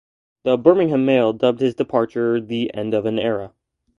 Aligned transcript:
The 0.45 0.57
"Birmingham 0.57 1.05
Mail" 1.05 1.31
dubbed 1.31 1.59
his 1.59 1.75
departure 1.75 2.41
the 2.41 2.73
"end 2.73 2.95
of 2.95 3.05
an 3.05 3.19
era". 3.19 3.51